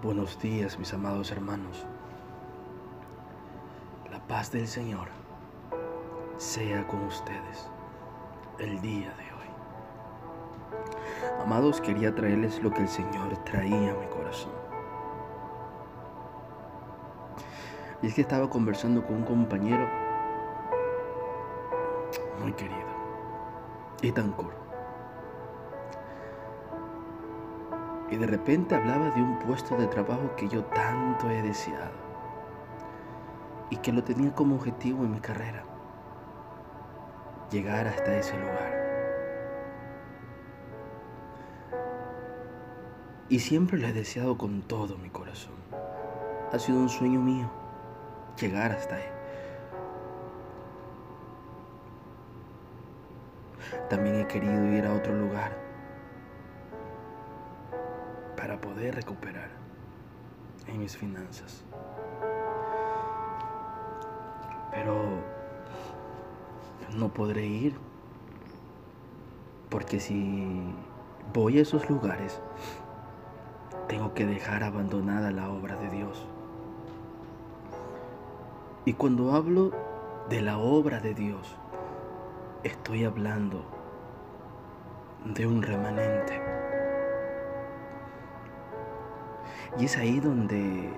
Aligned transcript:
Buenos 0.00 0.38
días, 0.38 0.78
mis 0.78 0.94
amados 0.94 1.32
hermanos. 1.32 1.84
La 4.12 4.20
paz 4.28 4.52
del 4.52 4.68
Señor 4.68 5.08
sea 6.36 6.86
con 6.86 7.02
ustedes 7.02 7.68
el 8.60 8.80
día 8.80 9.12
de 9.16 9.24
hoy. 9.24 11.42
Amados, 11.42 11.80
quería 11.80 12.14
traerles 12.14 12.62
lo 12.62 12.70
que 12.70 12.82
el 12.82 12.88
Señor 12.88 13.38
traía 13.38 13.90
a 13.90 13.96
mi 13.96 14.06
corazón. 14.06 14.52
Y 18.00 18.06
es 18.06 18.14
que 18.14 18.20
estaba 18.20 18.48
conversando 18.48 19.04
con 19.04 19.16
un 19.16 19.24
compañero 19.24 19.84
muy 22.40 22.52
querido, 22.52 22.86
Itancur. 24.02 24.67
Y 28.10 28.16
de 28.16 28.26
repente 28.26 28.74
hablaba 28.74 29.10
de 29.10 29.22
un 29.22 29.38
puesto 29.38 29.76
de 29.76 29.86
trabajo 29.86 30.34
que 30.36 30.48
yo 30.48 30.64
tanto 30.64 31.28
he 31.30 31.42
deseado 31.42 32.08
y 33.70 33.76
que 33.76 33.92
lo 33.92 34.02
tenía 34.02 34.34
como 34.34 34.56
objetivo 34.56 35.04
en 35.04 35.12
mi 35.12 35.20
carrera, 35.20 35.62
llegar 37.50 37.86
hasta 37.86 38.16
ese 38.16 38.38
lugar. 38.38 38.78
Y 43.28 43.40
siempre 43.40 43.76
lo 43.76 43.86
he 43.86 43.92
deseado 43.92 44.38
con 44.38 44.62
todo 44.62 44.96
mi 44.96 45.10
corazón. 45.10 45.52
Ha 46.50 46.58
sido 46.58 46.78
un 46.78 46.88
sueño 46.88 47.20
mío 47.20 47.50
llegar 48.40 48.72
hasta 48.72 48.94
ahí. 48.94 49.04
También 53.90 54.20
he 54.20 54.26
querido 54.26 54.64
ir 54.72 54.86
a 54.86 54.94
otro 54.94 55.14
lugar 55.14 55.67
para 58.38 58.60
poder 58.60 58.94
recuperar 58.94 59.48
en 60.68 60.78
mis 60.78 60.96
finanzas. 60.96 61.64
Pero 64.70 64.94
no 66.96 67.08
podré 67.08 67.46
ir 67.46 67.74
porque 69.70 69.98
si 69.98 70.72
voy 71.34 71.58
a 71.58 71.62
esos 71.62 71.90
lugares, 71.90 72.40
tengo 73.88 74.14
que 74.14 74.24
dejar 74.24 74.62
abandonada 74.62 75.32
la 75.32 75.50
obra 75.50 75.74
de 75.76 75.90
Dios. 75.90 76.24
Y 78.84 78.92
cuando 78.92 79.32
hablo 79.34 79.72
de 80.28 80.42
la 80.42 80.58
obra 80.58 81.00
de 81.00 81.12
Dios, 81.12 81.56
estoy 82.62 83.04
hablando 83.04 83.64
de 85.24 85.46
un 85.46 85.60
remanente. 85.60 86.40
Y 89.76 89.84
es 89.84 89.96
ahí 89.96 90.20
donde 90.20 90.90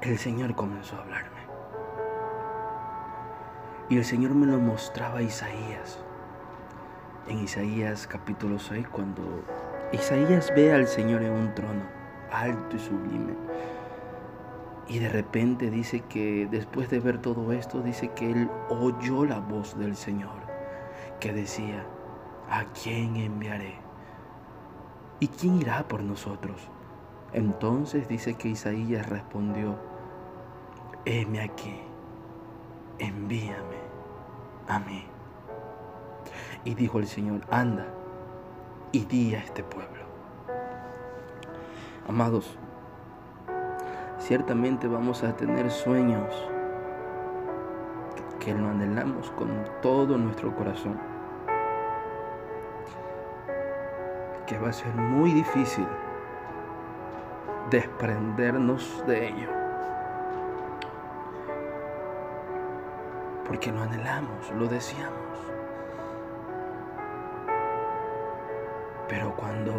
el 0.00 0.18
Señor 0.18 0.54
comenzó 0.54 0.96
a 0.96 1.02
hablarme. 1.02 1.40
Y 3.90 3.98
el 3.98 4.04
Señor 4.04 4.34
me 4.34 4.46
lo 4.46 4.58
mostraba 4.58 5.18
a 5.18 5.22
Isaías. 5.22 6.02
En 7.28 7.38
Isaías 7.40 8.06
capítulo 8.06 8.58
6, 8.58 8.88
cuando 8.88 9.44
Isaías 9.92 10.52
ve 10.56 10.72
al 10.72 10.86
Señor 10.86 11.22
en 11.22 11.32
un 11.32 11.54
trono 11.54 11.82
alto 12.30 12.76
y 12.76 12.78
sublime. 12.78 13.34
Y 14.88 14.98
de 14.98 15.08
repente 15.08 15.70
dice 15.70 16.00
que 16.00 16.46
después 16.50 16.90
de 16.90 17.00
ver 17.00 17.20
todo 17.20 17.52
esto, 17.52 17.80
dice 17.80 18.08
que 18.08 18.30
él 18.30 18.50
oyó 18.68 19.24
la 19.24 19.38
voz 19.38 19.78
del 19.78 19.96
Señor 19.96 20.44
que 21.20 21.32
decía, 21.32 21.86
¿a 22.50 22.64
quién 22.66 23.16
enviaré? 23.16 23.76
¿Y 25.20 25.28
quién 25.28 25.60
irá 25.60 25.86
por 25.88 26.02
nosotros? 26.02 26.68
Entonces 27.34 28.06
dice 28.06 28.34
que 28.34 28.48
Isaías 28.48 29.08
respondió, 29.08 29.74
heme 31.04 31.40
aquí, 31.40 31.80
envíame 33.00 33.80
a 34.68 34.78
mí. 34.78 35.04
Y 36.64 36.74
dijo 36.76 37.00
el 37.00 37.08
Señor, 37.08 37.40
anda 37.50 37.86
y 38.92 39.04
di 39.04 39.34
a 39.34 39.40
este 39.40 39.64
pueblo. 39.64 40.04
Amados, 42.06 42.56
ciertamente 44.18 44.86
vamos 44.86 45.24
a 45.24 45.34
tener 45.34 45.72
sueños 45.72 46.32
que 48.38 48.54
lo 48.54 48.68
anhelamos 48.68 49.32
con 49.32 49.50
todo 49.82 50.16
nuestro 50.18 50.54
corazón. 50.54 51.00
Que 54.46 54.56
va 54.56 54.68
a 54.68 54.72
ser 54.72 54.94
muy 54.94 55.32
difícil 55.32 55.86
desprendernos 57.74 59.04
de 59.08 59.28
ello. 59.30 59.48
Porque 63.44 63.72
lo 63.72 63.82
anhelamos, 63.82 64.48
lo 64.52 64.68
deseamos. 64.68 65.38
Pero 69.08 69.34
cuando 69.34 69.74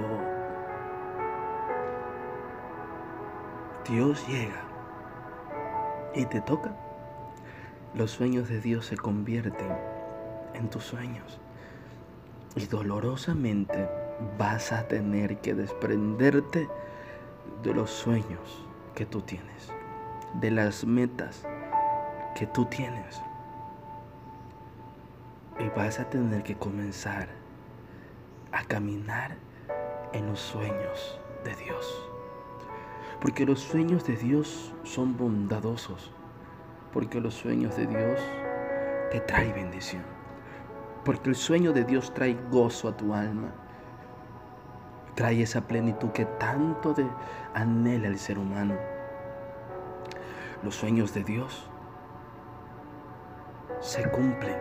Dios 3.87 4.27
llega 4.27 4.61
y 6.13 6.25
te 6.25 6.41
toca, 6.41 6.75
los 7.93 8.11
sueños 8.11 8.49
de 8.49 8.59
Dios 8.59 8.87
se 8.87 8.97
convierten 8.97 9.71
en 10.53 10.69
tus 10.69 10.83
sueños. 10.83 11.39
Y 12.57 12.65
dolorosamente 12.65 13.89
vas 14.37 14.73
a 14.73 14.85
tener 14.85 15.37
que 15.37 15.53
desprenderte 15.53 16.67
de 17.63 17.73
los 17.73 17.89
sueños 17.89 18.65
que 18.93 19.05
tú 19.05 19.21
tienes, 19.21 19.71
de 20.35 20.51
las 20.51 20.85
metas 20.85 21.45
que 22.35 22.47
tú 22.47 22.65
tienes. 22.65 23.21
Y 25.59 25.69
vas 25.69 25.99
a 25.99 26.09
tener 26.09 26.43
que 26.43 26.55
comenzar 26.55 27.29
a 28.51 28.63
caminar 28.63 29.37
en 30.13 30.27
los 30.27 30.39
sueños 30.39 31.19
de 31.43 31.55
Dios. 31.55 32.09
Porque 33.21 33.45
los 33.45 33.59
sueños 33.59 34.05
de 34.05 34.15
Dios 34.15 34.73
son 34.83 35.17
bondadosos. 35.17 36.11
Porque 36.93 37.19
los 37.19 37.33
sueños 37.33 37.75
de 37.75 37.87
Dios 37.87 38.19
te 39.11 39.19
traen 39.21 39.53
bendición. 39.53 40.03
Porque 41.03 41.29
el 41.29 41.35
sueño 41.35 41.73
de 41.73 41.83
Dios 41.83 42.13
trae 42.13 42.37
gozo 42.51 42.89
a 42.89 42.97
tu 42.97 43.13
alma. 43.13 43.53
Trae 45.15 45.41
esa 45.41 45.61
plenitud 45.61 46.09
que 46.11 46.25
tanto 46.25 46.93
de 46.93 47.07
anhela 47.53 48.07
el 48.07 48.19
ser 48.19 48.37
humano. 48.37 48.75
Los 50.61 50.75
sueños 50.75 51.13
de 51.13 51.23
Dios 51.23 51.69
se 53.79 54.09
cumplen 54.09 54.57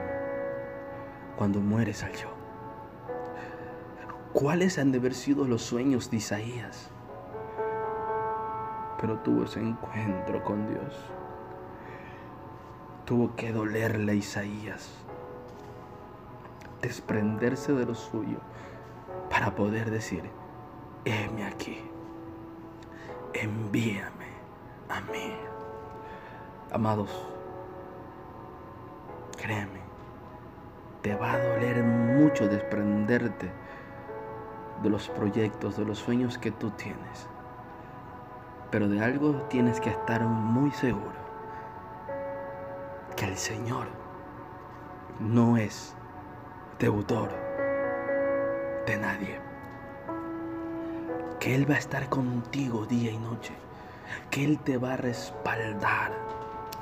cuando 1.36 1.60
mueres 1.60 2.04
al 2.04 2.12
yo. 2.12 2.28
¿Cuáles 4.32 4.78
han 4.78 4.92
de 4.92 4.98
haber 4.98 5.14
sido 5.14 5.44
los 5.46 5.62
sueños 5.62 6.10
de 6.10 6.18
Isaías? 6.18 6.90
Pero 9.00 9.18
tuvo 9.18 9.44
ese 9.44 9.60
encuentro 9.60 10.42
con 10.44 10.68
Dios. 10.68 10.94
Tuvo 13.04 13.34
que 13.34 13.52
dolerle 13.52 14.12
a 14.12 14.14
Isaías, 14.14 14.90
desprenderse 16.80 17.72
de 17.72 17.86
lo 17.86 17.94
suyo 17.94 18.38
para 19.30 19.54
poder 19.54 19.90
decir, 19.90 20.22
heme 21.04 21.46
aquí, 21.46 21.78
envíame 23.34 24.28
a 24.88 25.00
mí. 25.12 25.34
Amados, 26.72 27.10
créeme, 29.36 29.80
te 31.02 31.14
va 31.14 31.32
a 31.32 31.38
doler 31.38 31.82
mucho 31.82 32.48
desprenderte 32.48 33.50
de 34.82 34.90
los 34.90 35.08
proyectos, 35.10 35.76
de 35.76 35.84
los 35.84 35.98
sueños 35.98 36.38
que 36.38 36.50
tú 36.50 36.70
tienes. 36.70 37.28
Pero 38.70 38.88
de 38.88 39.00
algo 39.00 39.34
tienes 39.48 39.80
que 39.80 39.90
estar 39.90 40.22
muy 40.22 40.70
seguro. 40.72 41.24
Que 43.16 43.26
el 43.26 43.36
Señor 43.36 43.86
no 45.20 45.56
es 45.56 45.94
deudor 46.78 47.30
de 48.86 48.96
nadie. 48.98 49.53
Que 51.40 51.54
Él 51.54 51.68
va 51.68 51.74
a 51.74 51.78
estar 51.78 52.08
contigo 52.08 52.86
día 52.86 53.10
y 53.10 53.18
noche. 53.18 53.52
Que 54.30 54.44
Él 54.44 54.58
te 54.58 54.78
va 54.78 54.94
a 54.94 54.96
respaldar. 54.96 56.12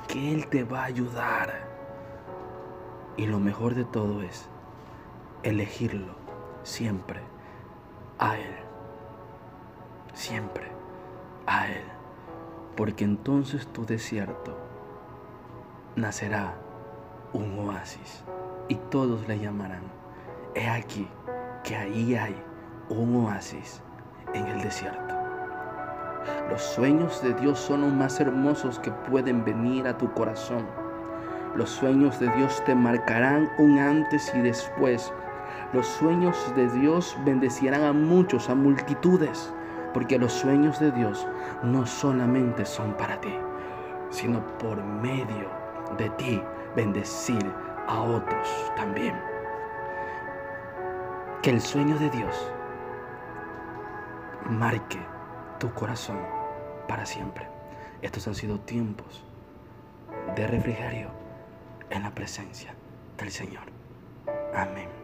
Que 0.07 0.33
Él 0.33 0.47
te 0.47 0.63
va 0.63 0.81
a 0.81 0.85
ayudar. 0.85 1.67
Y 3.17 3.27
lo 3.27 3.39
mejor 3.39 3.75
de 3.75 3.85
todo 3.85 4.21
es 4.21 4.47
elegirlo 5.43 6.15
siempre 6.63 7.19
a 8.19 8.37
Él. 8.37 8.55
Siempre 10.13 10.71
a 11.45 11.67
Él. 11.67 11.83
Porque 12.75 13.03
entonces 13.03 13.67
tu 13.67 13.85
desierto 13.85 14.57
nacerá 15.95 16.55
un 17.33 17.57
oasis 17.59 18.23
y 18.67 18.75
todos 18.75 19.27
le 19.27 19.39
llamarán. 19.39 19.83
He 20.55 20.67
aquí 20.67 21.07
que 21.63 21.75
ahí 21.75 22.15
hay 22.15 22.35
un 22.89 23.15
oasis 23.25 23.81
en 24.33 24.47
el 24.47 24.61
desierto. 24.61 25.13
Los 26.49 26.61
sueños 26.61 27.21
de 27.21 27.33
Dios 27.33 27.59
son 27.59 27.81
los 27.81 27.91
más 27.91 28.19
hermosos 28.19 28.79
que 28.79 28.91
pueden 28.91 29.43
venir 29.43 29.87
a 29.87 29.97
tu 29.97 30.11
corazón. 30.13 30.65
Los 31.55 31.69
sueños 31.69 32.19
de 32.19 32.29
Dios 32.35 32.63
te 32.65 32.75
marcarán 32.75 33.49
un 33.57 33.77
antes 33.77 34.31
y 34.35 34.39
después. 34.39 35.11
Los 35.73 35.87
sueños 35.87 36.53
de 36.55 36.69
Dios 36.69 37.17
bendecirán 37.25 37.83
a 37.83 37.93
muchos, 37.93 38.49
a 38.49 38.55
multitudes, 38.55 39.53
porque 39.93 40.17
los 40.17 40.31
sueños 40.31 40.79
de 40.79 40.91
Dios 40.91 41.27
no 41.63 41.85
solamente 41.85 42.65
son 42.65 42.93
para 42.93 43.19
ti, 43.21 43.33
sino 44.09 44.41
por 44.57 44.83
medio 44.83 45.49
de 45.97 46.09
ti 46.11 46.41
bendecir 46.75 47.51
a 47.87 48.01
otros 48.01 48.71
también. 48.75 49.15
Que 51.41 51.51
el 51.51 51.61
sueño 51.61 51.97
de 51.99 52.09
Dios 52.09 52.51
marque 54.49 54.99
tu 55.59 55.73
corazón 55.73 56.19
para 56.87 57.05
siempre. 57.05 57.47
Estos 58.01 58.27
han 58.27 58.35
sido 58.35 58.59
tiempos 58.59 59.23
de 60.35 60.47
refrigerio 60.47 61.09
en 61.89 62.03
la 62.03 62.11
presencia 62.11 62.73
del 63.17 63.31
Señor. 63.31 63.63
Amén. 64.53 64.93